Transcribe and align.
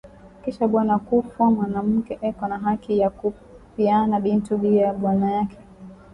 Kisha 0.45 0.63
bwana 0.71 0.95
kufwa 1.05 1.45
manamuke 1.51 2.13
eko 2.29 2.43
na 2.51 2.57
haki 2.65 2.91
ya 3.01 3.09
ku 3.17 3.27
piana 3.75 4.15
bintu 4.25 4.51
bia 4.61 4.87
bwana 5.01 5.27
yake 5.35 5.57